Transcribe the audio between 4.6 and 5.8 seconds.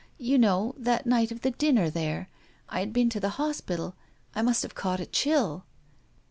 have caught a chill."